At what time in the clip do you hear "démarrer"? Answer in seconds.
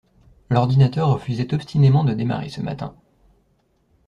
2.15-2.49